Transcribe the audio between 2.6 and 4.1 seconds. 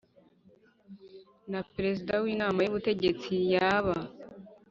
y Ubutegetsi yaba